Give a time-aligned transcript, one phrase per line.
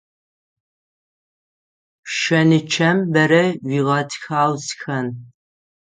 [2.17, 5.07] Шэнычъэм бэрэ уигъэтхьаусхэн.